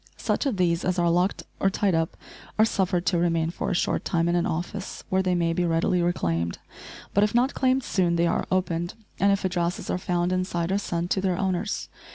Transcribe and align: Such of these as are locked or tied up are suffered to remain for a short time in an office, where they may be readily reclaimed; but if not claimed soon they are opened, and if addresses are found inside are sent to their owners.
Such 0.17 0.47
of 0.47 0.57
these 0.57 0.83
as 0.83 0.97
are 0.97 1.11
locked 1.11 1.43
or 1.59 1.69
tied 1.69 1.93
up 1.93 2.17
are 2.57 2.65
suffered 2.65 3.05
to 3.05 3.19
remain 3.19 3.51
for 3.51 3.69
a 3.69 3.75
short 3.75 4.03
time 4.03 4.27
in 4.27 4.35
an 4.35 4.47
office, 4.47 5.03
where 5.09 5.21
they 5.21 5.35
may 5.35 5.53
be 5.53 5.63
readily 5.63 6.01
reclaimed; 6.01 6.57
but 7.13 7.23
if 7.23 7.35
not 7.35 7.53
claimed 7.53 7.83
soon 7.83 8.15
they 8.15 8.25
are 8.25 8.47
opened, 8.51 8.95
and 9.19 9.31
if 9.31 9.45
addresses 9.45 9.91
are 9.91 9.99
found 9.99 10.33
inside 10.33 10.71
are 10.71 10.79
sent 10.79 11.11
to 11.11 11.21
their 11.21 11.37
owners. 11.37 11.87